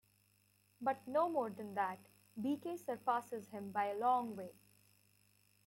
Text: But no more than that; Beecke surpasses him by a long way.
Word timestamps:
But 0.81 1.07
no 1.07 1.29
more 1.29 1.51
than 1.51 1.75
that; 1.75 1.99
Beecke 2.35 2.75
surpasses 2.83 3.49
him 3.49 3.69
by 3.71 3.89
a 3.89 3.95
long 3.99 4.35
way. 4.35 4.55